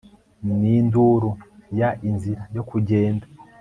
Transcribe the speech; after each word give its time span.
Ninduru 0.61 1.31
ya 1.79 1.89
Inzira 2.09 2.43
yo 2.55 2.63
kugenda 2.69 3.25